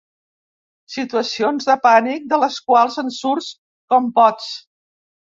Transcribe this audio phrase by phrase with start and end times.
[0.93, 3.51] Situacions de pànic de les quals en surts
[3.93, 4.49] com pots.